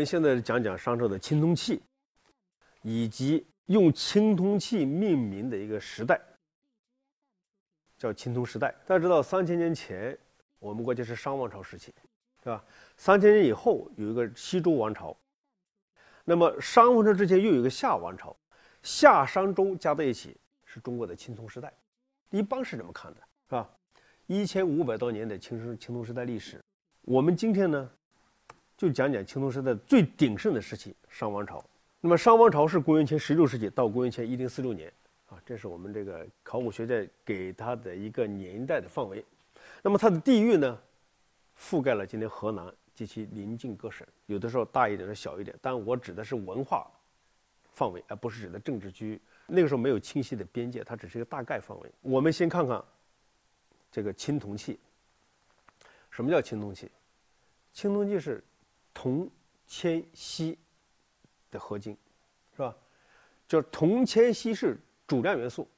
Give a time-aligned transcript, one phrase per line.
[0.00, 1.78] 我们现在讲讲商朝的青铜器，
[2.80, 6.18] 以及用青铜器命名的一个时代，
[7.98, 8.74] 叫青铜时代。
[8.86, 10.18] 大家知道，三千年前
[10.58, 11.92] 我们国家是商王朝时期，
[12.42, 12.64] 对吧？
[12.96, 15.14] 三千年以后有一个西周王朝，
[16.24, 18.34] 那么商王朝之前又有一个夏王朝，
[18.82, 21.70] 夏商周加在一起是中国的青铜时代。
[22.30, 23.70] 一般是这么看的，是吧？
[24.28, 26.58] 一千五百多年的青青铜时代历史，
[27.02, 27.90] 我们今天呢，
[28.80, 31.62] 就讲讲青铜时代最鼎盛的时期——商王朝。
[32.00, 34.90] 那么商王朝是公元前十六世纪到公元前一零四六年，
[35.28, 39.22] 啊，这是我们这个考古学家给它的一个年代的范围。
[39.82, 40.80] 那么它的地域呢，
[41.58, 45.54] 覆盖了今天河南及其邻近各省，有的时候大一点，的小一点。
[45.60, 46.90] 但我指的是文化
[47.74, 49.20] 范围，而不是指的政治区域。
[49.46, 51.92] 那个时候没有清晰的边界，它只是一个大概范围。
[52.00, 52.82] 我们先看看。
[53.92, 54.78] 这个青铜器，
[56.10, 56.90] 什么叫青铜器？
[57.74, 58.42] 青铜器是
[58.92, 59.30] 铜、
[59.66, 60.58] 铅、锡
[61.50, 61.96] 的合金，
[62.56, 62.76] 是吧？
[63.48, 65.68] 就铜、铅、锡是主量元素，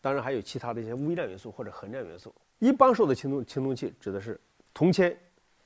[0.00, 2.34] 当然还有其他的一些微量元素或者恒量元素。
[2.58, 4.40] 一般说的青铜青铜器指的是
[4.72, 5.14] 铜铅、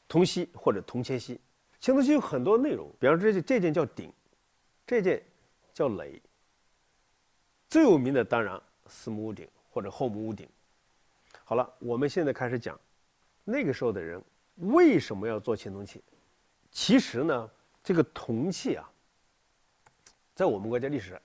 [0.08, 1.40] 铜锡或者铜铅锡。
[1.78, 4.12] 青铜器有很多内容，比方说这件这件叫鼎，
[4.86, 5.22] 这件
[5.72, 6.20] 叫垒。
[7.68, 10.48] 最有名的当然四目屋顶或者后母屋顶。
[11.44, 12.80] 好了，我们现在开始讲，
[13.44, 14.20] 那个时候的人
[14.56, 16.02] 为什么要做青铜器？
[16.70, 17.50] 其实呢，
[17.82, 18.90] 这个铜器啊，
[20.34, 21.20] 在我们国家历史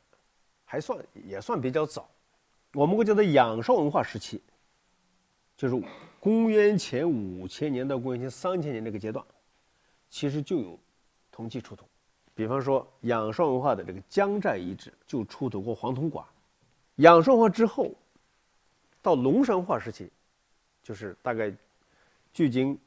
[0.66, 2.10] 还算也算比较早。
[2.74, 4.42] 我们国家的仰韶文化时期，
[5.58, 5.84] 就是
[6.20, 9.26] 公元前五千年到公元前三千年这个阶段，
[10.10, 10.80] 其实就有
[11.32, 11.86] 铜器出土。
[12.34, 16.26] 比方说，仰韶文化的这个江寨遗址就出土过黄铜管。
[16.96, 17.94] 仰韶文化之后。
[19.04, 20.12] 到龙山化时期，
[20.84, 21.52] 就是大概
[22.32, 22.78] 距今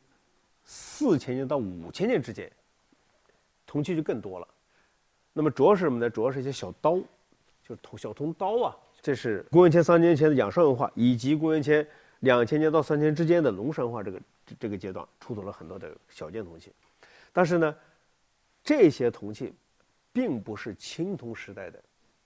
[0.65, 2.51] 四千年到五千年之间，
[3.67, 4.49] 铜器就更多了。
[5.33, 6.09] 那么主要是什么呢？
[6.09, 6.97] 主要是一些小刀，
[7.63, 8.77] 就是铜小铜刀啊。
[9.03, 11.87] 这是公元前三千前的仰韶文化，以及公元前
[12.21, 14.21] 两千年到三千之间的龙山化这个
[14.59, 16.73] 这个阶段，出土了很多的小件铜器。
[17.33, 17.77] 但是呢，
[18.63, 19.53] 这些铜器
[20.13, 21.83] 并不是青铜时代的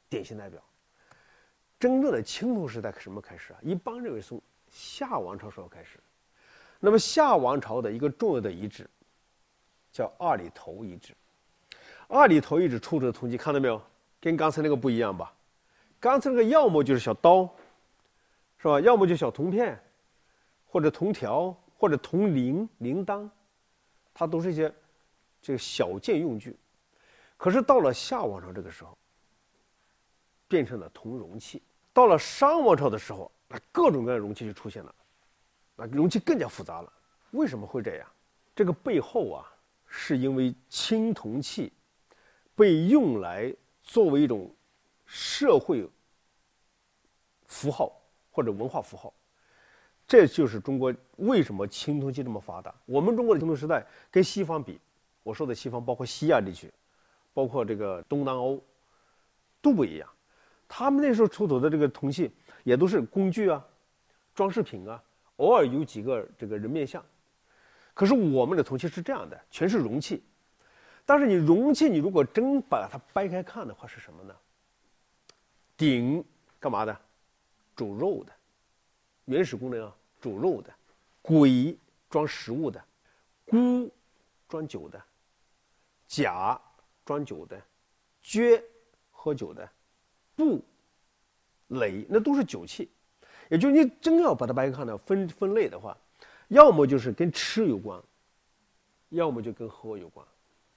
[0.08, 0.62] 典型代表。
[1.80, 3.58] 真正的青铜时代什么开始啊？
[3.62, 4.40] 一般认为从
[4.70, 5.98] 夏王朝时候开始。
[6.78, 8.88] 那么夏王朝的一个重要的遗址
[9.92, 11.14] 叫二里头遗址。
[12.06, 13.80] 二里头遗址出土的铜器看到没有？
[14.20, 15.32] 跟刚才那个不一样吧？
[16.00, 17.48] 刚才那个要么就是小刀，
[18.58, 18.80] 是吧？
[18.80, 19.78] 要么就小铜片，
[20.66, 23.28] 或者铜条，或者铜铃铃铛，
[24.14, 24.72] 它都是一些
[25.40, 26.56] 这个小件用具。
[27.36, 28.96] 可是到了夏王朝这个时候，
[30.48, 31.62] 变成了铜容器。
[31.92, 34.94] 到了商王朝的时候，那各种各样的容器就出现了，
[35.78, 36.92] 那容器更加复杂了。
[37.30, 38.08] 为什么会这样？
[38.54, 39.46] 这个背后啊，
[39.86, 41.72] 是因为青铜器
[42.56, 44.52] 被用来作为一种
[45.06, 45.88] 社会
[47.46, 47.92] 符号
[48.32, 49.14] 或者文化符号。
[50.06, 52.74] 这就是中国为什么青铜器这么发达。
[52.84, 54.80] 我们中国的青铜时代跟西方比，
[55.22, 56.72] 我说的西方包括西亚地区，
[57.32, 58.60] 包括这个东南欧，
[59.60, 60.08] 都不一样。
[60.66, 62.30] 他们那时候出土的这个铜器
[62.64, 63.64] 也都是工具啊、
[64.34, 65.02] 装饰品啊，
[65.38, 67.04] 偶尔有几个这个人面像。
[67.94, 70.22] 可是我们的铜器是这样的，全是容器。
[71.04, 74.36] 但是你容器，你如果真把它掰开看的话，是什么呢？
[75.76, 76.24] 鼎
[76.60, 76.96] 干嘛的？
[77.74, 78.32] 煮肉的，
[79.24, 80.72] 原始功能啊，煮肉的。
[81.22, 81.76] 簋
[82.08, 82.82] 装食物的，
[83.44, 83.92] 箍
[84.48, 85.02] 装酒的，
[86.06, 86.58] 甲
[87.04, 87.60] 装酒的，
[88.24, 88.62] 撅
[89.10, 89.68] 喝酒的。
[90.34, 90.64] 布、
[91.66, 92.90] 垒那都是酒器，
[93.48, 95.96] 也就是你真要把它掰开看呢，分分类的话，
[96.48, 98.00] 要么就是跟吃有关，
[99.10, 100.26] 要么就跟喝有关。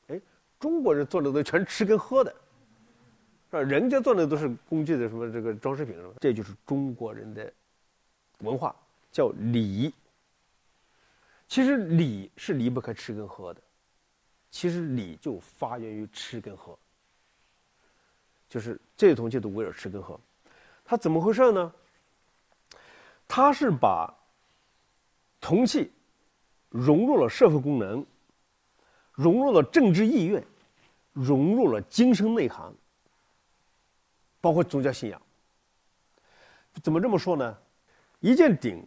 [0.08, 0.22] 哎，
[0.60, 2.32] 中国人做的都全吃跟喝的，
[3.50, 3.62] 是吧？
[3.62, 7.52] 人家做的都是工具的什么这个装饰品什么，这就是中国人的
[8.40, 8.76] 文化，
[9.12, 9.94] 叫礼。
[11.48, 13.62] 其实礼是离不开吃跟喝的，
[14.50, 16.78] 其实礼就发源于吃跟喝。
[18.48, 20.18] 就是这些东西都围绕吃跟喝，
[20.86, 21.74] 它怎么回事呢？
[23.34, 24.14] 它是把
[25.40, 25.90] 铜器
[26.68, 28.06] 融入了社会功能，
[29.14, 30.44] 融入了政治意愿，
[31.14, 32.74] 融入了精神内涵，
[34.42, 35.22] 包括宗教信仰。
[36.84, 37.58] 怎么这么说呢？
[38.20, 38.86] 一件鼎，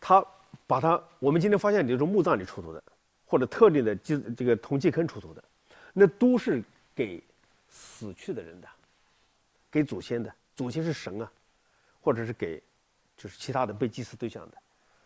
[0.00, 0.24] 它
[0.66, 2.82] 把它我们今天发现，比如说墓葬里出土的，
[3.26, 5.44] 或者特定的这这个铜器坑出土的，
[5.92, 6.64] 那都是
[6.94, 7.22] 给
[7.68, 8.68] 死去的人的。
[9.70, 11.30] 给祖先的，祖先是神啊，
[12.00, 12.62] 或者是给，
[13.16, 14.58] 就是其他的被祭祀对象的，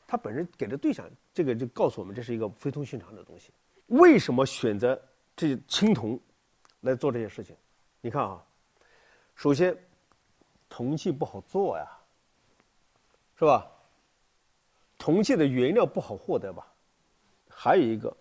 [0.06, 3.50] 他本身给的对象，这个就告诉我们这是一个非同寻常的东西。
[3.88, 5.00] 为什么选择
[5.36, 6.18] 这青铜
[6.80, 7.56] 来做这些事情。
[8.00, 8.44] 你看啊，
[9.34, 9.76] 首先
[10.68, 11.86] 铜器不好做呀，
[13.38, 13.70] 是吧？
[14.98, 16.66] 铜器的原料不好获得吧？
[17.48, 18.14] 还有一个，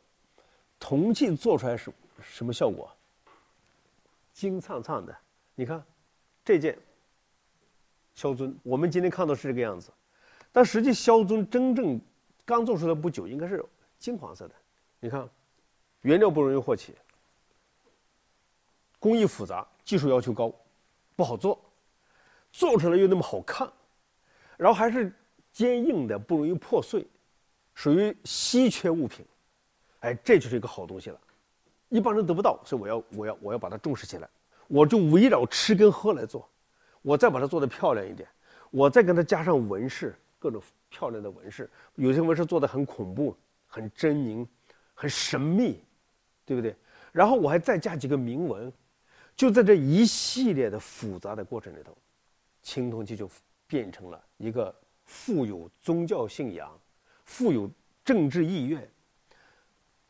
[0.79, 1.91] 铜器做出来是
[2.21, 2.89] 什么效果？
[4.33, 5.17] 金灿灿的。
[5.55, 5.83] 你看
[6.45, 6.77] 这件
[8.17, 9.91] 萧尊，我们今天看到是这个样子，
[10.51, 12.01] 但实际萧尊真正
[12.43, 13.63] 刚做出来不久，应该是
[13.97, 14.55] 金黄色的。
[14.99, 15.29] 你看，
[16.01, 16.93] 原料不容易获取，
[18.99, 20.51] 工艺复杂，技术要求高，
[21.15, 21.63] 不好做，
[22.51, 23.71] 做出来又那么好看，
[24.57, 25.13] 然后还是。
[25.53, 27.03] 坚硬的不容易破碎，
[27.73, 29.25] 属于稀缺物品，
[30.01, 31.19] 哎，这就是一个好东西了，
[31.89, 34.29] 一般人得不到，所以我要我要我要把它重视起来，
[34.67, 36.47] 我就围绕吃跟喝来做，
[37.07, 38.27] 我再把它做的漂亮一点，
[38.69, 43.33] 我再跟它加上纹饰，各种漂亮的纹饰，有些纹饰做的很恐怖、
[43.65, 44.45] 很狰狞、
[44.93, 45.81] 很神秘，
[46.45, 46.75] 对不对？
[47.13, 48.71] 然后我还再加几个铭文，
[49.37, 51.97] 就在这一系列的复杂的过程里头，
[52.61, 53.29] 青铜器就
[53.67, 54.75] 变成了一个。
[55.09, 56.69] 富有宗教信仰、
[57.23, 57.71] 富有
[58.03, 58.91] 政治意愿、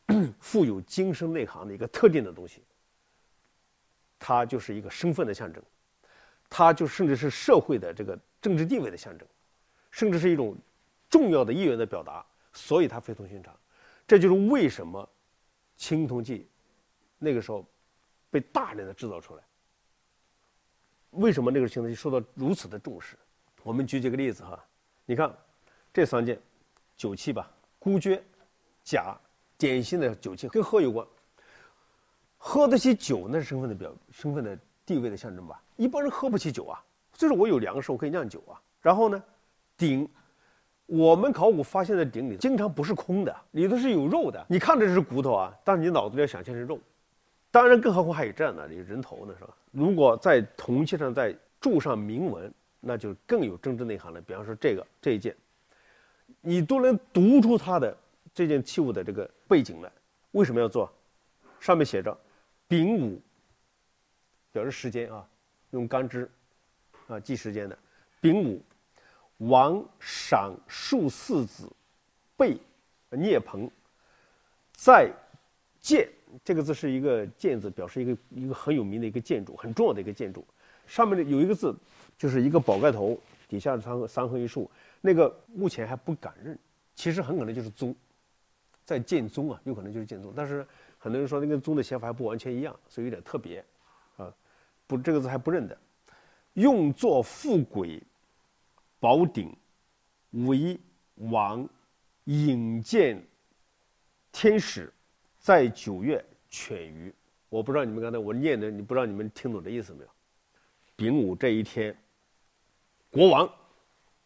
[0.41, 2.63] 富有精神内涵的一个特定的东西，
[4.17, 5.61] 它就是一个身份的象征，
[6.49, 9.27] 它就甚至是社会的这个政治地位的象征，
[9.91, 10.55] 甚至是一种
[11.09, 13.55] 重要的意愿的表达，所以它非同寻常。
[14.07, 15.07] 这就是为什么
[15.75, 16.47] 青铜器
[17.17, 17.65] 那个时候
[18.29, 19.43] 被大量的制造出来，
[21.11, 23.17] 为什么那个青铜器受到如此的重视？
[23.63, 24.63] 我们举几个例子哈。
[25.05, 25.35] 你看，
[25.93, 26.39] 这三件
[26.95, 28.23] 酒器吧，孤爵、
[28.83, 29.17] 甲，
[29.57, 31.05] 典型的酒器跟喝有关。
[32.37, 35.61] 喝得起酒，那是身份的表，身份的地位的象征吧。
[35.75, 38.59] 一般人喝不起酒啊，就是我有粮食，我可以酿酒啊。
[38.81, 39.23] 然后呢，
[39.77, 40.09] 鼎，
[40.87, 44.43] 我们考古发现的鼎里经常不是空的，里头是有肉的。
[44.49, 46.79] 你看着是骨头啊，但是你脑子里要想象是肉。
[47.51, 49.55] 当然，更何况还有这样的有人头呢，是吧？
[49.71, 52.51] 如果在铜器上再铸上铭文。
[52.79, 54.21] 那就更有政治内涵了。
[54.21, 55.35] 比方说这个这一件，
[56.41, 57.97] 你都能读出它的
[58.35, 59.91] 这件器物的这个背景来。
[60.31, 60.89] 为什么要做？
[61.59, 62.15] 上面写着
[62.69, 63.19] “丙午”，
[64.57, 65.23] 表示时间啊，
[65.69, 66.27] 用干支
[67.07, 67.77] 啊记时间的。
[68.19, 68.59] 丙午，
[69.37, 71.71] 王赏数四子，
[72.35, 72.57] 备
[73.11, 73.69] 聂鹏，
[74.73, 75.11] 在
[75.79, 76.09] 建
[76.43, 80.43] 这个字是一个建字，表示一个一个很有名的一个建筑，很重要的一个建筑。
[80.87, 81.75] 上面的有一个字。
[82.19, 83.15] 就是一个宝盖头，
[83.47, 84.67] 底下三三横一竖，
[85.01, 86.57] 那个目前还不敢认，
[86.95, 87.95] 其实很可能就是宗，
[88.83, 90.65] 在建宗啊，有可能就是建宗，但是
[90.97, 93.63] 很多人说那个宗的写法还不完全一样，所以有点特别，
[94.87, 95.77] 不这个字还不认得，
[96.53, 98.01] 用作富贵
[98.99, 99.55] 宝鼎，
[100.31, 100.79] 为
[101.15, 101.67] 王
[102.23, 103.21] 引荐
[104.31, 104.91] 天使，
[105.37, 107.13] 在九月犬鱼，
[107.49, 110.09] 我不知道你们刚才我念的，你不知道你们听懂这意思没有？
[110.95, 111.95] 丙午这一天。
[113.09, 113.49] 国王，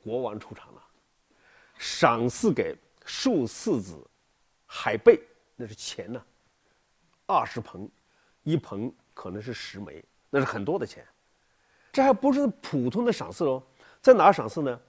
[0.04, 0.84] 国王出场了，
[1.78, 4.06] 赏赐给庶四子
[4.66, 5.22] 海贝，
[5.56, 6.26] 那是钱呢，
[7.26, 7.90] 二十盆，
[8.44, 11.06] 一盆可能是十枚，那是很多的钱。
[11.92, 13.62] 这还不是普通的赏赐哦，
[14.02, 14.80] 在哪赏赐呢？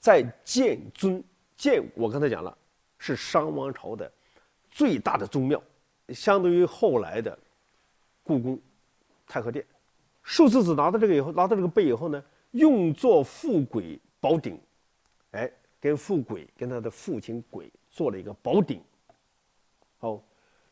[0.00, 1.22] 在建尊，
[1.56, 2.56] 建我刚才讲了，
[2.98, 4.10] 是商王朝的
[4.70, 5.62] 最大的宗庙，
[6.08, 7.38] 相当于后来的
[8.22, 8.58] 故宫、
[9.26, 9.64] 太和殿。
[10.22, 12.22] 数四子拿到这个以后，拿到这个碑以后呢？
[12.52, 14.58] 用作富贵宝鼎，
[15.32, 18.80] 哎，跟富贵跟他的父亲鬼做了一个宝鼎。
[20.00, 20.22] 哦，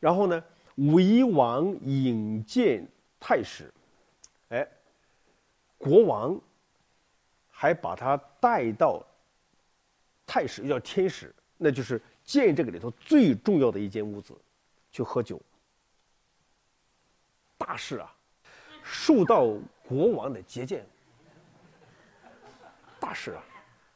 [0.01, 0.43] 然后呢，
[0.77, 2.87] 为王引荐
[3.21, 3.71] 太史，
[5.85, 6.41] 国王
[7.51, 9.05] 还把他带到
[10.27, 14.35] 太史，叫天使，那就是建这个里头最重要的一间屋子，
[14.91, 15.39] 去喝酒。
[17.59, 18.17] 大事啊，
[18.83, 19.45] 受到
[19.87, 20.87] 国王的接见。
[22.99, 23.45] 大事啊，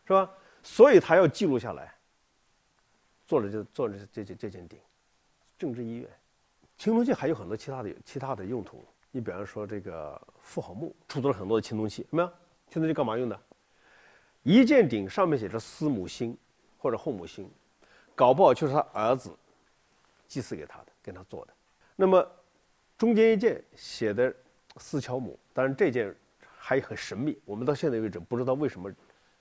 [0.06, 0.30] 是吧？
[0.62, 1.94] 所以他要记录下来。
[3.26, 4.78] 做了就做了这这这件鼎，
[5.58, 6.08] 政治意愿。
[6.76, 8.84] 青铜器还有很多其他的其他的用途。
[9.10, 12.28] 你比方说这个妇好墓出土了很多的青铜器，没有？
[12.70, 13.40] 青铜器干嘛用的？
[14.42, 16.36] 一件鼎上面写着司母星
[16.78, 17.50] 或者后母星，
[18.14, 19.36] 搞不好就是他儿子
[20.26, 21.52] 祭祀给他的，跟他做的。
[21.96, 22.24] 那么
[22.96, 24.34] 中间一件写的
[24.76, 26.14] 四乔母，当然这件。
[26.60, 28.92] 还很神秘，我们到现在为止不知道为什么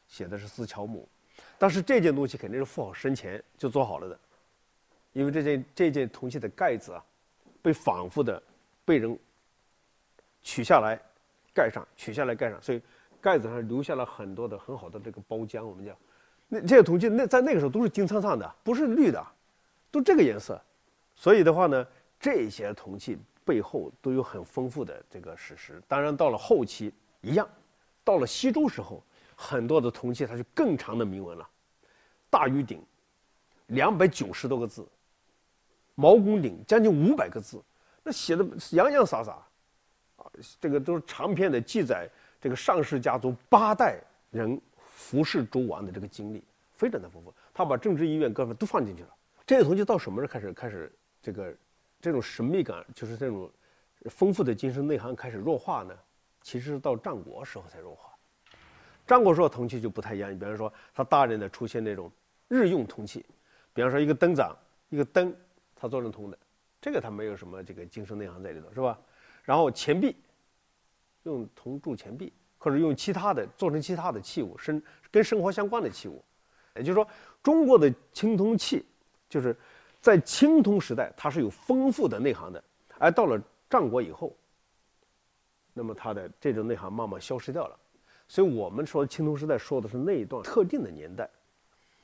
[0.07, 1.09] 写的是四乔母，
[1.57, 4.17] 但是这件东西肯定是富豪生前就做好了的，
[5.11, 7.03] 因为这件这件铜器的盖子啊，
[7.61, 8.41] 被反复的
[8.85, 9.19] 被人
[10.57, 10.99] 取下来
[11.53, 12.81] 盖上，取下来盖上，所以
[13.21, 15.95] 盖子上留下了很多的很好的这个包浆，我们叫
[16.47, 19.23] 那这些铜器那在那个时候都是金灿灿的，不是绿的，
[19.91, 20.59] 都这个颜色，
[21.15, 21.85] 所以的话呢，
[22.19, 25.79] 这些铜器背后都有很丰富的这个史实。
[25.87, 27.47] 当然，到了后期一样，
[28.03, 29.03] 到了西周时候，
[29.35, 31.47] 很多的铜器它就更长的铭文了，
[32.31, 32.81] 大禹鼎
[33.67, 34.83] 两百九十多个字，
[35.93, 37.61] 毛公鼎将近五百个字，
[38.01, 39.37] 那写的洋洋洒洒，
[40.17, 42.07] 啊，这个都是长篇的记载
[42.39, 46.43] 这个上氏家族八代人服侍周王的这个经历，
[46.73, 47.33] 非常的丰富。
[47.53, 49.09] 他把政治意愿各方面都放进去了。
[49.45, 51.55] 这些铜器到什么时候开始开始这个
[52.01, 53.49] 这种神秘感，就是这种
[54.09, 55.97] 丰富的精神内涵开始弱化呢？
[56.41, 58.11] 其实是到战国时候才弱化。
[59.05, 62.11] 战国时候铜器就不太一样，你比方说它大量的出现那种
[62.47, 63.25] 日用铜器，
[63.73, 64.55] 比方说一个灯盏，
[64.89, 65.33] 一个灯，
[65.75, 66.37] 它做成铜的，
[66.81, 68.99] 这个它没有什么这个精神内涵在里头，是吧？
[69.47, 70.13] 然后钱币，
[71.23, 76.21] 用铜铸钱币，或者用其他的做成其他的器物，生跟生活相关的器物，
[76.75, 77.07] 也就是说，
[77.41, 78.85] 中国的青铜器。
[79.29, 79.55] 就是
[79.99, 82.63] 在青铜时代，它是有丰富的内涵的，
[82.97, 84.33] 而到了战国以后，
[85.73, 87.77] 那么它的这种内涵慢慢消失掉了。
[88.29, 91.29] 所以我们说青铜时代说的是那一段特定的年代。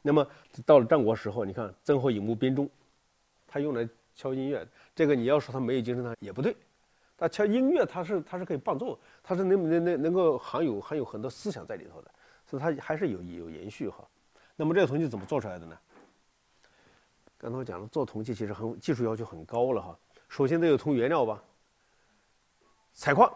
[0.02, 0.26] 那么
[0.66, 2.70] 到了战国时候，你看曾侯乙墓编钟，
[3.48, 6.54] 他用来敲音乐，这个你要说他没有精神呢也不对，
[7.18, 12.12] 它敲音乐它是它是可以伴奏，它是能能能能够含有含有很多思想在里头的，
[12.46, 14.08] 所以它还是有有延续哈。
[14.56, 15.78] 那么这个铜器怎么做出来的呢？
[17.38, 19.98] 刚才我讲了，做铜器其实很技术要求很高了哈。
[20.30, 21.44] 首先得有铜原料吧，
[22.94, 23.32] 采矿、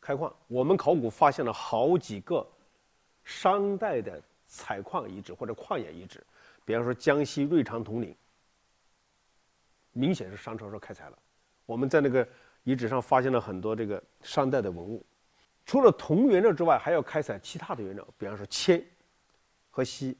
[0.00, 0.34] 开矿。
[0.48, 2.46] 我们考古发现了好几个
[3.24, 6.22] 商代的采矿遗址或者矿冶遗址，
[6.64, 8.14] 比方说江西瑞昌铜陵，
[9.92, 11.18] 明显是商朝时候开采了。
[11.66, 12.26] 我们在那个
[12.68, 15.02] 遗址上发现了很多这个商代的文物。
[15.64, 18.84] 除了铜原料之外，还要开采其他的原料，比方说铅
[19.70, 20.14] 和锡。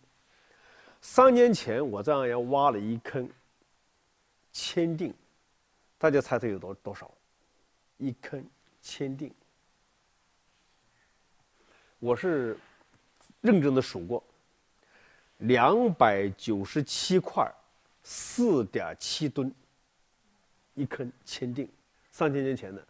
[1.02, 3.28] 三年前，我在安阳挖了一坑
[4.50, 5.12] 铅锭，
[5.98, 7.10] 大家猜猜有多多少？
[7.98, 8.42] 一坑
[8.80, 9.30] 铅锭，
[11.98, 12.56] 我是
[13.42, 14.24] 认真的数过，
[15.36, 17.46] 两百九十七块，
[18.02, 19.54] 四点七吨，
[20.72, 21.68] 一坑铅锭，
[22.18, 22.84] 三千年前的，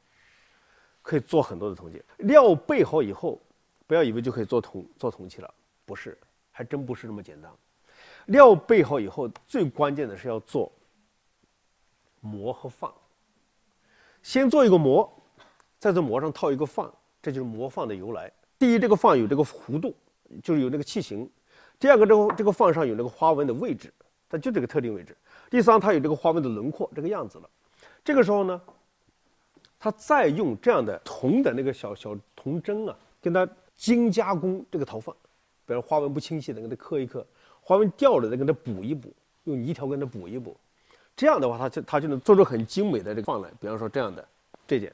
[1.02, 2.02] 可以做很多的铜器。
[2.20, 3.38] 料备好以后，
[3.86, 5.54] 不要以为就可以做铜做铜器了，
[5.84, 6.16] 不是，
[6.50, 7.52] 还真不是那么简单。
[8.28, 10.72] 料备好以后，最关键的是要做
[12.22, 12.90] 模和放。
[14.22, 15.06] 先做一个模，
[15.78, 18.32] 在这模上套一个放，这就是模放的由来。
[18.58, 19.94] 第一，这个放有这个弧度，
[20.42, 21.28] 就是有那个器形；
[21.78, 23.92] 第二个，这个这个放上有那个花纹的位置，
[24.26, 25.12] 它就这个特定位置；
[25.50, 27.50] 第三，它有这个花纹的轮廓，这个样子了。
[28.02, 28.58] 这个时候呢，
[29.78, 35.14] 他再用这样的铜的那个小小铜针啊，跟它精加工这个陶放，
[35.66, 37.24] 比如花纹不清晰的，给它刻一刻。
[37.60, 39.12] 花纹掉了，再给它补一补，
[39.44, 40.56] 用泥条给它补一补，
[41.14, 43.50] 这样的话，他就他就能做出很精美的这个放来。
[43.60, 44.26] 比方说这样的
[44.66, 44.92] 这件，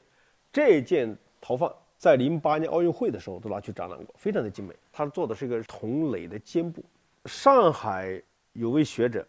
[0.51, 4.75] 这件陶放在零八年奥运会的时候都拿去展览过，非常的精美。
[4.91, 6.83] 他做的是一个铜垒的肩部。
[7.25, 8.21] 上海
[8.53, 9.25] 有位学者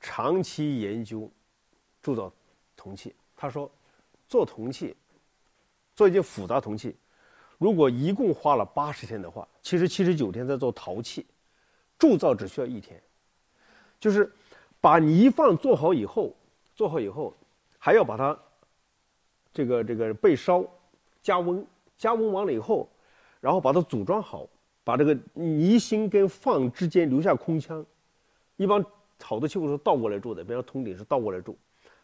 [0.00, 1.30] 长期研究
[2.02, 2.32] 铸造
[2.76, 3.70] 铜器，他说
[4.32, 4.96] 做铜器，
[5.94, 6.96] 做一件复杂铜器，
[7.58, 11.26] 如果一共花了八十天的话，其实七十九天在做陶器。
[11.98, 13.00] 铸造只需要一天，
[14.00, 14.32] 就是
[14.80, 16.34] 把泥放做好以后，
[16.74, 17.32] 做好以后
[17.78, 18.36] 还要把它
[19.52, 20.64] 这个这个被烧
[21.22, 21.64] 加温，
[21.96, 22.88] 加温完了以后，
[23.38, 24.48] 然后把它组装好，
[24.82, 27.84] 把这个泥芯跟放之间留下空腔。
[28.56, 28.84] 一般
[29.22, 31.56] 好的器物是倒过来铸的，比方铜鼎是倒过来铸，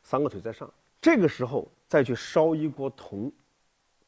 [0.02, 0.70] 三个腿在上。
[1.00, 3.30] 这个时候再去烧一锅铜，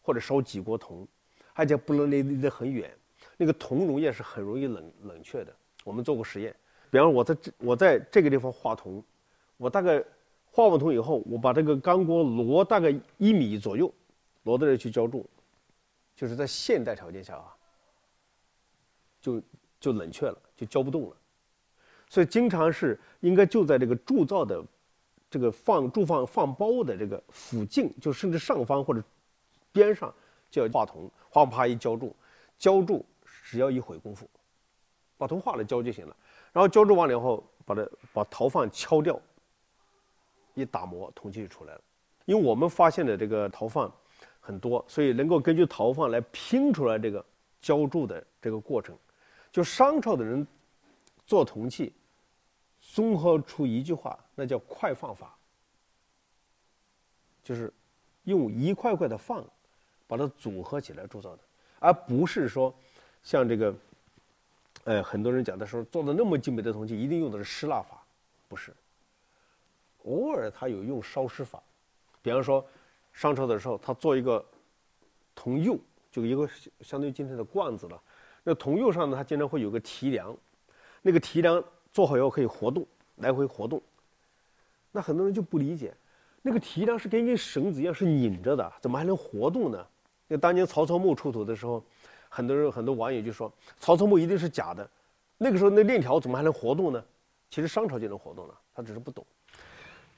[0.03, 1.07] 或者烧几锅铜，
[1.55, 2.93] 而且不能离离得很远，
[3.37, 5.55] 那个铜溶液是很容易冷冷却的。
[5.85, 6.55] 我们做过实验，
[6.91, 9.03] 比方我在这，我在这个地方画铜，
[9.57, 10.05] 我大概
[10.51, 13.93] 画完铜以后，我把这个钢锅挪大概一米左右，
[14.43, 15.25] 挪到这去浇铸，
[16.15, 17.57] 就是在现代条件下啊，
[19.23, 19.41] 就
[19.79, 21.17] 就冷却了，就浇不动了，
[22.09, 24.63] 所以经常是应该就在这个铸造的
[25.31, 29.03] 这个放铸放放包的这个附近，就甚至上方或者
[29.73, 30.13] 边上
[30.51, 32.15] 就要画铜，画完啪一浇铸，
[32.59, 33.07] 浇铸
[33.45, 34.29] 只要一会功夫。
[35.17, 36.17] 把铜化了浇就行了，
[36.51, 39.21] 然后浇铸完了以后，把它把陶放敲掉，
[40.55, 41.81] 一打磨，铜器就出来了。
[42.25, 43.93] 因为我们发现的这个陶放
[44.41, 47.23] 很多，所以能够根据陶放来拼出来这个
[47.61, 48.97] 浇铸的这个过程。
[49.53, 50.47] 就商朝的人
[51.27, 51.93] 做铜器，
[52.93, 55.37] 综合出一句话，那叫快放法，
[57.45, 57.73] 就是
[58.25, 59.45] 用一块块的放
[60.09, 61.43] 把它组合起来铸造的，
[61.79, 62.75] 而不是说
[63.23, 63.75] 像这个。
[64.85, 68.03] 呃，很多人讲的时候，做的那么精美的铜器，一定用的是失蜡法，
[68.49, 68.75] 不是。
[70.05, 71.63] 偶尔他有用烧尸法，
[72.23, 72.67] 比方说
[73.13, 74.43] 商朝的时候，他做一个
[75.35, 75.79] 铜釉，
[76.11, 76.49] 就一个
[76.81, 78.03] 相当于今天的罐子了。
[78.43, 80.35] 那铜釉上呢，它经常会有个提梁，
[81.03, 83.81] 那个提梁做好以后可以活动，来回活动。
[84.93, 85.95] 那很多人就不理解，
[86.43, 89.87] 那个提梁是跟一根绳子一样是拧着的，怎么还能活动呢？
[90.29, 91.83] 那当年曹操墓出土的时候，
[92.29, 94.89] 很多人很多网友就说曹操墓一定是假的。
[95.39, 97.05] 那个时候那链条怎么还能活动呢？
[97.51, 99.25] 其实商朝就能活动了，他只是不懂。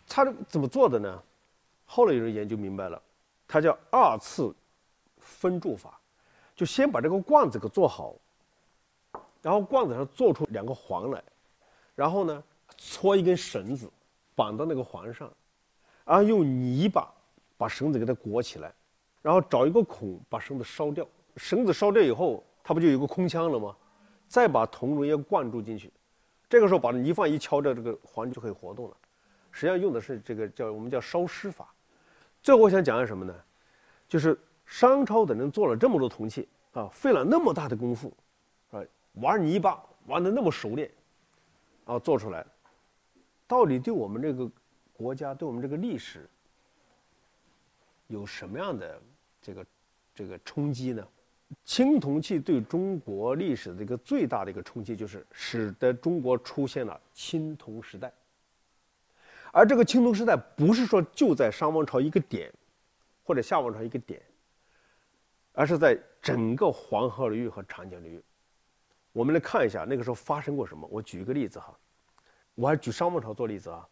[0.09, 1.23] 他怎么做的呢？
[1.87, 3.00] 后来有人研究明白了，
[3.49, 4.55] 他叫二次
[5.19, 5.99] 分铸法。
[6.55, 8.14] 就先把这个罐子给做好，
[9.41, 11.23] 然后罐子上做出两个环来，
[11.95, 12.43] 然后呢，
[12.77, 13.91] 搓一根绳子
[14.35, 15.31] 绑到那个环上，
[16.05, 17.13] 然后用泥巴
[17.57, 18.73] 把绳子给它裹起来，
[19.21, 21.07] 然后找一个孔把绳子烧掉。
[21.37, 23.77] 绳子烧掉以后，它不就有个空腔了吗？
[24.29, 25.93] 再把铜溶液灌注进去，
[26.49, 28.97] 这个时候把泥放一敲着，这个环就可以活动了。
[29.51, 31.73] 实际上用的是这个叫我们叫烧尸法。
[32.43, 33.35] 最后我想讲的什么呢？
[34.09, 34.39] 就是。
[34.65, 38.11] 商朝的人做了这么多铜器啊，费了那么大的功夫，
[38.71, 38.81] 啊，
[39.15, 40.91] 玩泥巴玩的那么熟练，
[41.93, 42.45] 啊，做出来，
[43.47, 44.51] 到底对我们这个
[44.95, 46.27] 国家，对我们这个历史，
[48.07, 49.03] 有什么样的
[49.43, 49.67] 这个
[50.15, 51.07] 这个冲击呢？
[51.65, 58.11] 青铜器对中国历史的一个最大的一个冲击，就是使得中国出现了青铜时代。
[59.53, 62.51] 而这个青铜时代，不是说就在商王朝一个点，
[63.23, 64.23] 或者夏王朝一个点。
[65.55, 68.23] 而是在整个黄河流域和长江流域，
[69.13, 70.89] 我们来看一下那个时候发生过什么。
[70.91, 71.79] 我举一个例子哈，
[72.55, 73.87] 我还举商王朝做例子啊。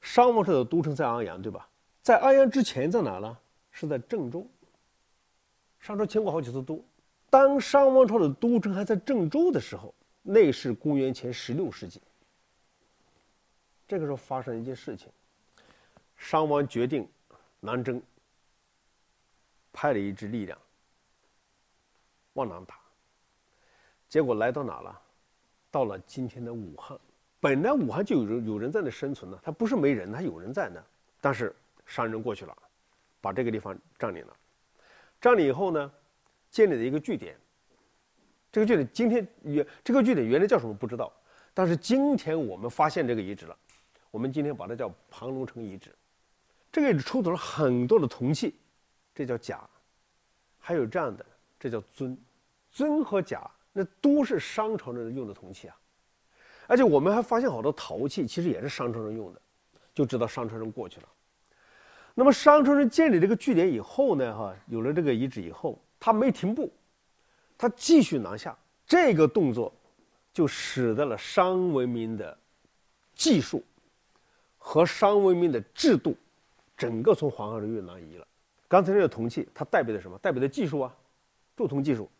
[0.00, 1.68] 商王朝的都城在安阳，对吧？
[2.02, 3.36] 在安阳之前在哪呢？
[3.70, 4.46] 是在郑州。
[5.80, 6.84] 商朝迁过好几次都。
[7.30, 12.00] 当商王朝的都城还在郑州的时候，那是公元前十六世纪。
[13.86, 15.08] 这个时候发生一件事情，
[16.16, 17.08] 商王决定
[17.60, 18.00] 南征，
[19.72, 20.58] 派了一支力量。
[22.34, 22.77] 往南打，
[24.08, 25.00] 结果来到哪了？
[25.70, 26.98] 到了今天的武汉。
[27.40, 30.82] 本来武汉就有人有人在那生存呢，他不是没人，他有人在那。
[31.20, 31.54] 但是
[31.86, 32.56] 商人过去了，
[33.20, 34.36] 把这个地方占领了。
[35.20, 35.92] 占领以后呢，
[36.50, 37.36] 建立了一个据点。
[38.50, 41.12] 这个据点今天原这个据点原来叫什么不知道，
[41.52, 43.56] 但是今天我们发现这个遗址了。
[44.10, 45.94] 我们今天把它叫庞龙城遗址。
[46.72, 48.54] 这个遗址出土了很多的铜器，
[49.14, 49.68] 这叫甲，
[50.58, 51.24] 还有这样的，
[51.60, 52.16] 这叫尊。
[52.70, 55.76] 尊和甲那都是商朝人用的铜器啊，
[56.66, 59.40] 而且我们还发现好多陶器，其实也是商朝人用的，
[59.94, 61.08] 就知道商朝人过去了。
[62.12, 66.72] 那么商朝人建立这个据点以后呢，哈，有了这个遗址以后，他没停步，
[67.56, 68.58] 他继续南下。
[68.84, 69.72] 这个动作
[70.32, 72.36] 就使得了商文明的
[73.14, 73.62] 技术
[74.56, 76.16] 和商文明的制度，
[76.76, 78.26] 整个从黄河流域南移了。
[78.66, 80.18] 刚才那个铜器，它代表的什么？
[80.18, 80.92] 代表的技术啊，
[81.56, 82.10] 铸铜技术。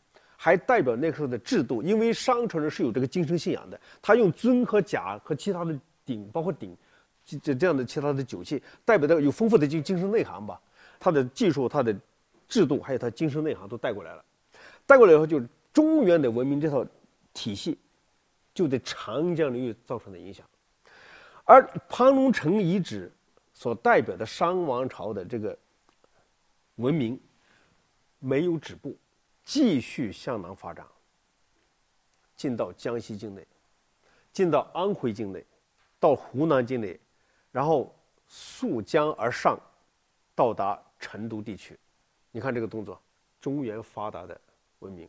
[0.41, 6.77] 还代表那时候的制度，因为商朝人是有这个精神信仰的，他用尊和甲和其他的鼎，包括鼎，
[7.25, 10.61] 这这样的其他的酒器，代表的有丰富的精精神内涵吧。
[11.01, 11.93] 他的技术、他的
[12.49, 14.25] 制度，还有他精神内涵都带过来了。
[14.87, 16.87] 带过来以后，就是中原的文明这套
[17.35, 17.77] 体系，
[18.55, 20.47] 就对长江流域造成的影响。
[21.45, 23.11] 而盘龙城遗址
[23.55, 25.59] 所代表的商王朝的这个
[26.77, 27.19] 文明，
[28.21, 28.97] 没有止步。
[29.49, 30.87] 继续向南发展，
[32.37, 33.47] 进到江西境内，
[34.31, 35.43] 进到安徽境内，
[35.99, 37.01] 到湖南境内，
[37.51, 39.59] 然后溯江而上，
[40.35, 41.79] 到达成都地区。
[42.31, 43.01] 你看这个动作，
[43.41, 44.39] 中原发达的
[44.81, 45.09] 文明，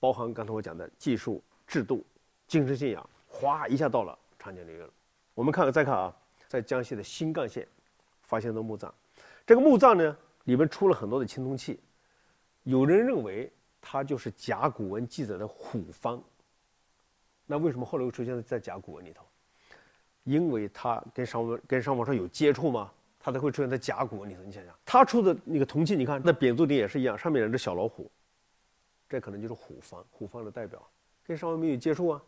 [0.00, 2.04] 包含刚才我讲的技术、制度、
[2.48, 4.90] 精神信仰，哗一下到了长江流域了。
[5.34, 6.12] 我们看看，再看啊，
[6.48, 7.64] 在江西的新干县
[8.24, 8.92] 发现的墓葬，
[9.46, 10.16] 这个墓葬呢，
[10.46, 11.78] 里面出了很多的青铜器。
[12.64, 16.22] 有人认为它就是甲骨文记载的虎方。
[17.46, 19.24] 那为什么后来会出现在甲骨文里头？
[20.24, 22.92] 因为它跟商文跟商王朝有接触吗？
[23.18, 24.42] 它才会出现在甲骨文里头。
[24.42, 28.10] 你想想，它出的那个铜器，你看那扁足鼎也是一样，上面两只小老虎，
[29.08, 30.80] 这可能就是虎方，虎方的代表，
[31.24, 32.22] 跟商文明有接触啊。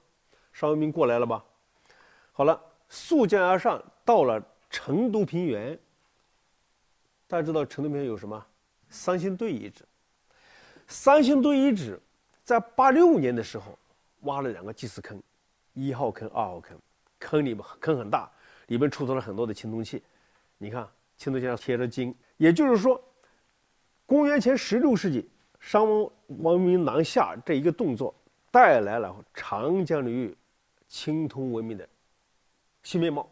[0.52, 1.44] 商文明过来了吧？
[2.32, 5.78] 好了，溯江而上，到了成都平原。
[7.26, 8.46] 大家知道成都平原有什么？
[8.88, 9.84] 三星堆遗址。
[10.92, 11.98] 三星堆遗址
[12.44, 13.78] 在八六年的时候
[14.20, 15.20] 挖了两个祭祀坑，
[15.72, 16.78] 一号坑、二号坑，
[17.18, 18.30] 坑里面坑很大，
[18.66, 20.02] 里面出土了很多的青铜器。
[20.58, 23.02] 你看青铜器上贴着金，也就是说，
[24.04, 25.26] 公元前十六世纪
[25.58, 26.10] 商王
[26.56, 28.14] 文明南下这一个动作，
[28.50, 30.36] 带来了长江流域
[30.88, 31.88] 青铜文明的
[32.82, 33.26] 新面貌。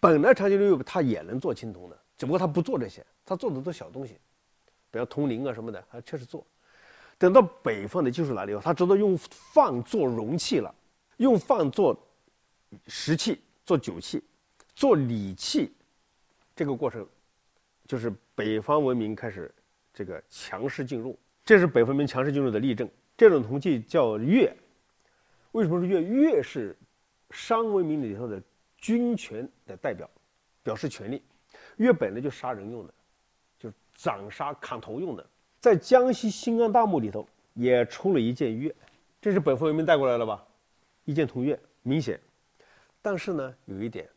[0.00, 4.16] 本来长江流域它也能做青铜的，只不过它不做这些，它做的都小东西，
[4.90, 6.44] 比如铜铃啊什么的，它确实做。
[7.18, 10.74] 等到北方的技术来了以后，他知道用放做容器了，
[11.18, 11.96] 用放做
[12.86, 14.22] 石器、做酒器、
[14.74, 15.72] 做礼器，
[16.56, 17.06] 这个过程
[17.86, 19.54] 就是北方文明开始
[19.94, 22.88] 这个强势进入，这是北方文明强势进入的例证。
[23.16, 24.52] 这种铜器叫钺，
[25.52, 26.00] 为什么是钺？
[26.00, 26.76] 钺是
[27.30, 28.42] 商文明里头的
[28.78, 30.10] 军权的代表，
[30.62, 31.22] 表示权力。
[31.76, 32.94] 钺本来就杀人用的，
[33.58, 35.24] 就斩杀、砍头用的。
[35.62, 38.74] 在江西新安大墓里头也出了一件钺，
[39.20, 40.44] 这是本方文明带过来了吧？
[41.04, 42.18] 一件铜钺，明显。
[43.00, 44.08] 但是呢，有一点，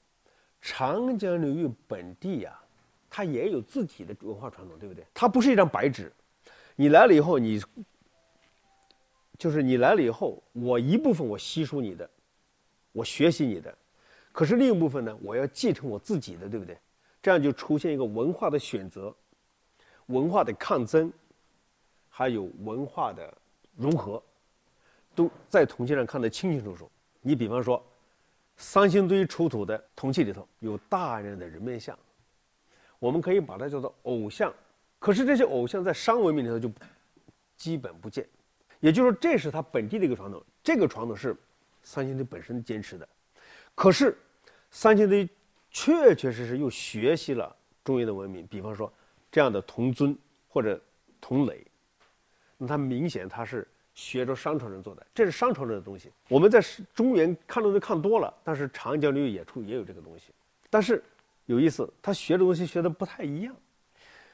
[0.60, 2.60] 长江流域本地呀，
[3.12, 5.06] 它也有自己的文化传统，对不对？
[5.14, 6.12] 它不是一张白纸，
[6.76, 7.62] 你来了以后，你
[9.38, 12.10] 就是你来了以后，我一部分我吸收你的，
[12.92, 13.72] 我学习你的，
[14.32, 16.76] 可是另一部分呢，我要继承我自己的，对不对？
[17.22, 19.16] 这样就出现一个文化的选择，
[20.08, 21.14] 文化的抗争。
[22.18, 23.38] 还有文化的
[23.76, 24.24] 融合，
[25.14, 26.90] 都在铜器上看得清清楚楚。
[27.20, 27.84] 你比方说，
[28.56, 32.00] 三星堆出土的铜器里头有大量的人面像，
[33.00, 34.54] 我们可以把它叫做偶像。
[34.98, 36.72] 可是这些偶像在商文明里头就
[37.58, 38.26] 基本不见，
[38.80, 40.42] 也就是说，这是它本地的一个传统。
[40.64, 41.36] 这个传统是
[41.84, 43.06] 三星堆本身坚持的，
[43.76, 44.18] 可是
[44.72, 45.28] 三星堆
[45.70, 48.90] 确确实实又学习了中原的文明，比方说
[49.30, 50.82] 这样的铜尊或者
[51.20, 51.62] 铜垒。
[52.58, 56.12] 那它明显它是学着商朝人做的，这是商朝人的东西。
[56.28, 56.62] 我们在
[56.94, 60.32] 中原看到的看多了，但是长江流域也出也有这个东西。
[60.70, 61.02] 但是
[61.46, 63.56] 有意思，他学的东西学的不太一样。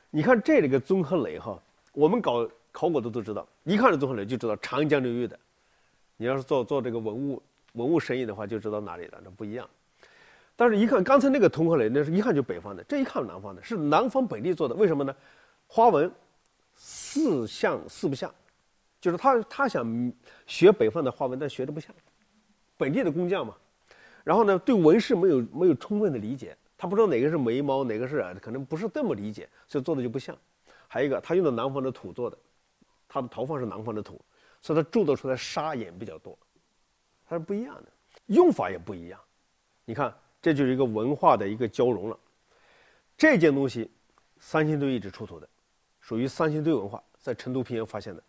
[0.10, 1.62] 你看这里个综合垒哈，
[1.94, 5.38] 我们搞考古的都知道，一看这综合垒就知道长江流域的。
[6.18, 7.42] 你要是做做这个文物
[7.74, 9.70] 文物生意的话，就知道哪里的，那不一样。
[10.56, 14.76] 但是一看刚才那个铜和垒，那是一看就北方的，这一看南方的，是南方本地做的。
[14.76, 15.16] 为什么呢？
[15.68, 16.12] 花纹。
[16.84, 18.34] 四像四不像，
[19.00, 20.12] 就是他他想
[20.48, 21.94] 学北方的花纹，但学的不像，
[22.76, 23.56] 本地的工匠嘛。
[24.24, 30.36] 然后呢，对纹饰没有没有充分的理解，他不知道哪个是眉毛，哪个是可能不是这么理解，所以做的就不像。
[30.88, 32.38] 还有一个，他用的南方的土做的，
[33.08, 34.20] 他的陶方是南方的土，
[34.60, 36.36] 所以他铸造出来砂眼比较多，
[37.30, 37.86] 它是不一样的，
[38.26, 39.20] 用法也不一样。
[39.86, 42.18] 你看，这就是一个文化的一个交融了。
[43.16, 43.92] 这件东西，
[44.40, 45.48] 三星堆一直出土的。
[46.02, 48.22] 属于三星堆文化，在成都平原发现的。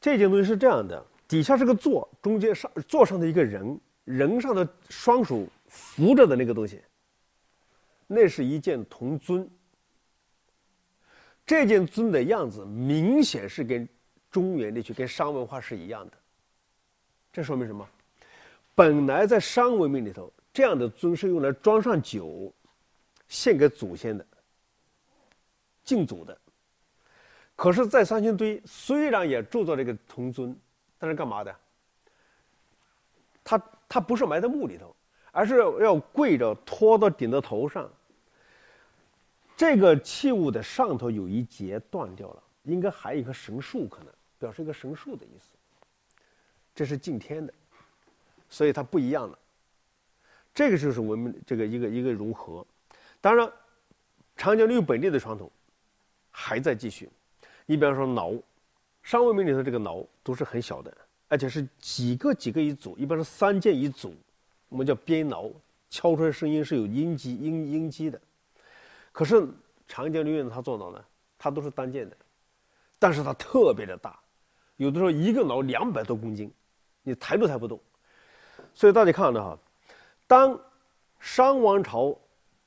[0.00, 6.80] 这件东西是这样的：底下是个座，中间上座上的一个人，人上的双手扶着的那个东西，
[8.06, 9.48] 那是一件铜尊。
[11.46, 13.86] 这件尊的样子明显是跟
[14.30, 16.12] 中原地区、跟商文化是一样的。
[17.32, 17.86] 这说明什么？
[18.74, 22.52] 本来在商文明里头，这样的尊是用来装上酒，
[23.28, 24.24] 献给祖先的，
[25.84, 26.38] 敬祖的。
[27.60, 30.56] 可是，在三星堆虽然也铸造这个铜尊，
[30.98, 31.54] 但是干嘛的？
[33.44, 34.96] 他他不是埋在墓里头，
[35.30, 37.86] 而是要跪着托到顶的头上。
[39.58, 44.06] 这个器物的上头有一节断掉了，应该还有一棵神树，可能
[44.38, 45.54] 表示一个神树的意思。
[46.74, 47.52] 这是敬天的，
[48.48, 49.38] 所以它不一样了。
[50.54, 52.66] 这个就是文明这个一个一个融合。
[53.20, 53.46] 当然，
[54.34, 55.50] 长江流域本地的传统
[56.30, 57.06] 还在继续。
[57.70, 58.34] 你比方说挠，
[59.00, 60.92] 商文明里头这个挠都是很小的，
[61.28, 64.12] 而且是几个几个一组，一般是三件一组，
[64.68, 65.48] 我们叫编挠，
[65.88, 68.20] 敲出来声音是有音基音音基的。
[69.12, 69.46] 可是
[69.86, 71.04] 长江流域它做到呢，
[71.38, 72.16] 它都是单件的，
[72.98, 74.18] 但是它特别的大，
[74.76, 76.52] 有的时候一个挠两百多公斤，
[77.04, 77.78] 你抬都抬不动。
[78.74, 79.58] 所以大家看到哈，
[80.26, 80.60] 当
[81.20, 82.18] 商王朝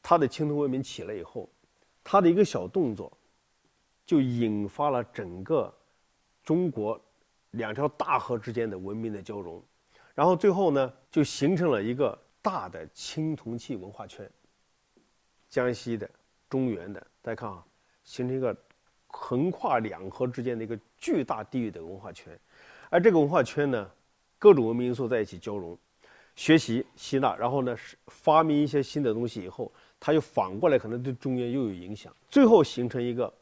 [0.02, 1.50] 它的青铜文明起来以后，
[2.06, 3.12] 它的一个小动作。
[4.06, 5.74] 就引发了整个
[6.44, 7.00] 中国
[7.52, 9.64] 两条大河之间的文明的交融，
[10.14, 14.30] 然后最后呢，就形成了一个大的青铜器文化圈。
[15.50, 16.10] 江西的、
[16.50, 17.64] 中原的，大家看啊，
[18.04, 18.56] 形成一个
[19.08, 22.38] 横跨两河之间的一个巨大地域的文化圈。
[22.90, 23.90] 而这个文化圈呢，
[24.38, 25.78] 各种文明因素在一起交融，
[26.36, 33.34] 学习吸纳，然后呢，发明一些新的东西以后，它又反过来可能对中原又有影响，最后形成一个。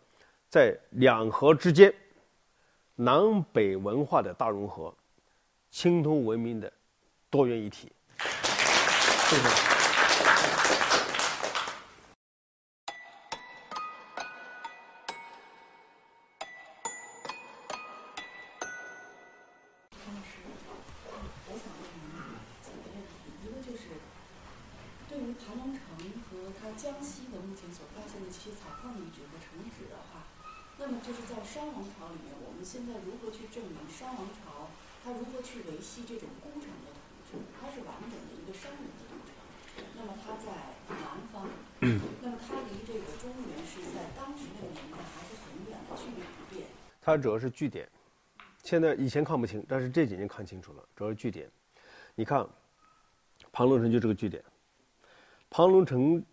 [0.51, 1.93] 在两河之间，
[2.95, 4.93] 南北文化的大融合，
[5.69, 6.69] 青铜文明的
[7.29, 7.89] 多元一体。
[8.19, 9.43] 谢谢。
[21.47, 22.19] 我想问个问
[22.59, 22.67] 题，
[23.41, 23.87] 一个就是
[25.07, 25.81] 对于盘龙城。
[26.31, 30.23] 和它江西的目前所发现的这些采矿遗址和城址的话，
[30.81, 34.65] 那么就是在商王朝里面，我们现在如何去证明商王朝
[35.05, 36.89] 它如何去维系这种工程的
[37.29, 37.45] 统治？
[37.61, 40.49] 它是完整的一个商人的都城，那么它在
[40.89, 41.45] 南方，
[42.19, 46.65] 那么它离这个中原是在当时那个年代还是很远的，距离不变。
[46.99, 47.87] 它主要是据点，
[48.63, 51.47] 现在以前看不清，但是这几年看清楚了，主要是据点。
[52.15, 52.43] 你看，
[53.51, 54.43] 庞龙城就这个据点。
[55.47, 56.23] 庞龙城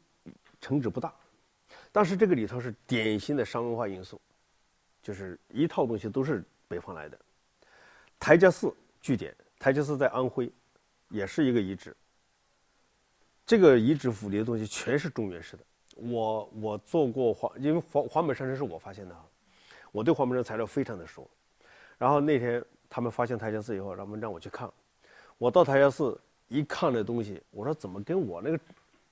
[0.58, 1.14] 城址不大，
[1.92, 4.20] 但是这个里头是典型的商文化因素，
[5.08, 7.18] 就是一套东西都是北方来的。
[8.20, 10.52] 台家寺据点，台家寺在安徽，
[11.08, 11.96] 也是一个遗址。
[13.46, 15.64] 这个遗址府里的东西全是中原式的。
[15.96, 19.24] 我我做过黄，因为黄黄本山城是我发现的啊，
[19.92, 21.26] 我对黄本山材料非常的熟。
[21.96, 24.70] 然后那天他们发现台家寺以后，他们让我去看。
[25.38, 28.60] 我到台家寺一看那东西，我说怎么跟我那个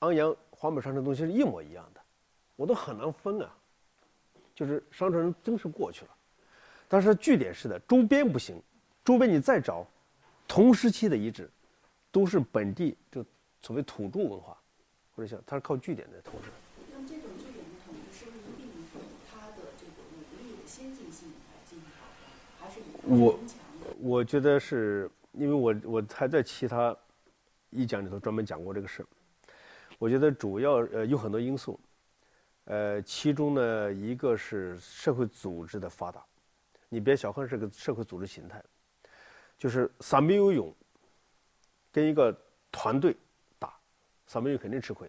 [0.00, 2.00] 安阳黄本山城东西是一模一样的？
[2.54, 3.55] 我都很难分啊。
[4.56, 6.10] 就是商朝人真是过去了，
[6.88, 8.60] 但是据点式的，周边不行。
[9.04, 9.86] 周边你再找
[10.48, 11.48] 同时期的遗址，
[12.10, 13.22] 都是本地就
[13.60, 14.56] 所谓土著文化，
[15.14, 16.48] 或者像它是靠据点的统治。
[16.90, 18.72] 那这种据点的统治是不是一定以
[19.30, 23.38] 它的这个武力的先进性来进行考量，还是以我？
[24.00, 26.96] 我觉得是因为我我还在其他
[27.68, 29.04] 一讲里头专门讲过这个事。
[29.98, 31.78] 我觉得主要呃有很多因素，
[32.66, 36.20] 呃，其中呢一个是社会组织的发达，
[36.88, 38.62] 你别小看这个社会组织形态，
[39.56, 40.74] 就是散兵游勇
[41.92, 42.36] 跟一个
[42.72, 43.16] 团队
[43.58, 43.72] 打，
[44.26, 45.08] 散兵游肯定吃亏。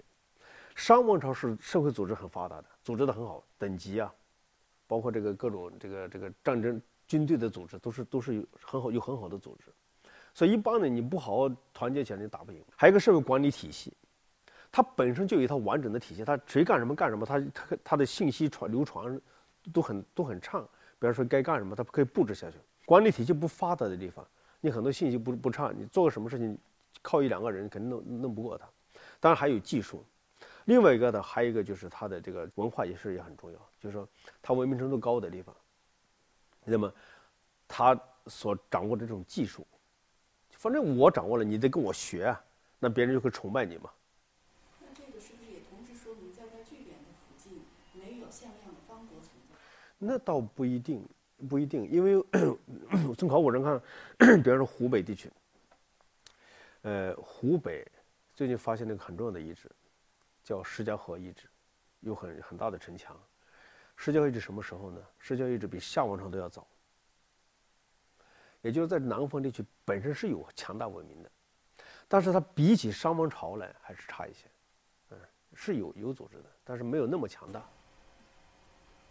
[0.75, 4.13] 商王朝是社会组织很发达的，组织的很好，等级啊，
[4.85, 9.73] 包括这个各种这个这个战争军队的组织都是都是有很好有很好的组织，
[10.35, 12.63] 所以一般呢你不好好团结起来你打不赢。
[12.75, 13.91] 还有一个社会管理体系，
[14.77, 19.19] 它本身就有一套完整的体系，它谁干什么干什么，它它它的信息传流传
[19.73, 20.61] 都很都很畅。
[20.99, 22.57] 比方说该干什么，它可以布置下去。
[22.85, 24.23] 管理体系不发达的地方，
[24.61, 26.55] 你很多信息不不畅，你做个什么事情，
[27.01, 28.69] 靠一两个人肯定弄弄不过他。
[29.19, 30.05] 当然还有技术，
[30.65, 34.07] 另外一个呢，还有一个就是它的这个文化也是也很重要，就是说
[34.43, 35.55] 它文明程度高的地方，
[36.63, 36.93] 那么
[37.67, 39.65] 他所掌握的这种技术，
[40.51, 42.39] 反正我掌握了，你得跟我学啊，
[42.77, 43.89] 那别人就会崇拜你嘛。
[44.79, 47.63] 那这个是不是也同时说明，在它据点的附近
[47.93, 49.55] 没有像样的方国存在？
[49.97, 51.03] 那倒不一定，
[51.49, 52.23] 不一定，因为
[53.15, 53.81] 从考古上看，
[54.41, 55.31] 比方说湖北地区，
[56.83, 57.85] 呃，湖北
[58.35, 59.71] 最近发现了一个很重要的遗址，
[60.43, 61.47] 叫石家河遗址，
[62.01, 63.19] 有很很大的城墙。
[63.95, 65.01] 石家河遗址什么时候呢？
[65.17, 66.67] 石家遗址比夏王朝都要早，
[68.61, 71.31] 也就是在南方地区本身是有强大文明的，
[72.07, 74.45] 但是它比起商王朝来还是差一些，
[75.09, 75.17] 嗯，
[75.55, 77.67] 是有有组织的，但是没有那么强大。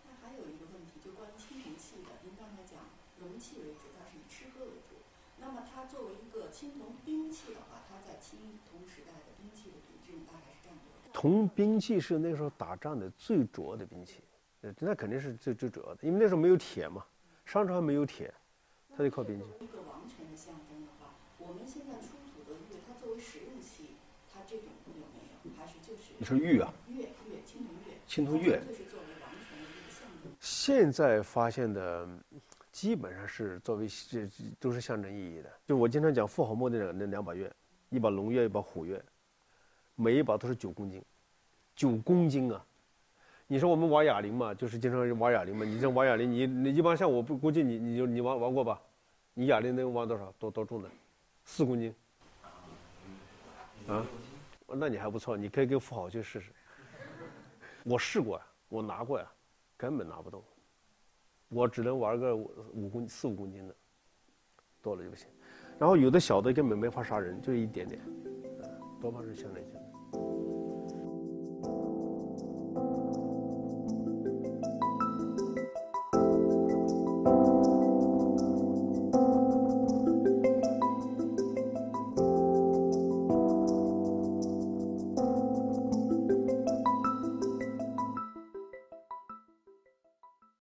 [0.04, 2.78] 那还有一个问题，就关于青铜器的，您刚才讲
[3.18, 4.94] 容器为主，它是以吃喝为主。
[5.38, 11.10] 那么它作为一个青铜兵器的话，它在青铜时代的兵器的比重大概是占多少？
[11.12, 14.22] 铜兵器是那时候打仗的最主要的兵器，
[14.62, 17.04] 呃，那肯定是最最主要的，因为那时候没有铁嘛，
[17.44, 18.32] 商朝还没有铁，
[18.96, 23.96] 它就靠兵器一个王权的象征的话，我们现在出土的玉，它作为实用器，
[24.32, 25.54] 它这种有没有？
[25.58, 30.32] 还是就是你说玉啊，月月青铜玉，青铜玉就是作为王权的一个象征。
[30.40, 32.08] 现在发现的
[32.76, 34.28] 基本上是作为这
[34.60, 35.50] 都是象征意义的。
[35.64, 37.50] 就我经常讲富豪墓那两那两把钺，
[37.88, 39.00] 一把龙钺，一把虎钺，
[39.94, 41.02] 每一把都是九公斤，
[41.74, 42.62] 九公斤啊！
[43.46, 45.64] 你说我们玩哑铃嘛，就是经常玩哑铃嘛。
[45.64, 48.78] 你这玩哑铃，你你一般像我不估计你你就你玩玩过吧？
[49.32, 50.30] 你哑铃能玩多少？
[50.38, 50.90] 多多重的？
[51.46, 51.94] 四公斤。
[53.88, 54.04] 啊？
[54.66, 56.52] 那你还不错，你可以跟富豪去试试。
[57.84, 59.26] 我试过呀，我拿过呀，
[59.78, 60.44] 根本拿不动。
[61.48, 63.74] 我只能玩个五五公四五公斤的，
[64.82, 65.28] 多了就不行。
[65.78, 68.00] 然后有的小的根本没法杀人，就一点点，
[69.00, 69.85] 多半是像那些。